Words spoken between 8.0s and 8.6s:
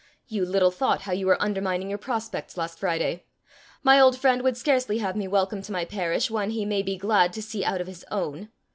own!